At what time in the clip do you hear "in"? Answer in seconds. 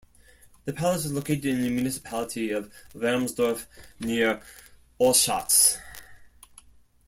1.45-1.61